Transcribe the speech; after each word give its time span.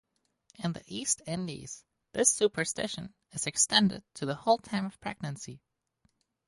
In 0.55 0.73
the 0.73 0.81
East 0.87 1.21
Indies 1.27 1.83
this 2.11 2.31
superstition 2.31 3.13
is 3.33 3.45
extended 3.45 4.03
to 4.15 4.25
the 4.25 4.33
whole 4.33 4.57
time 4.57 4.87
of 4.87 4.99
pregnancy. 4.99 5.61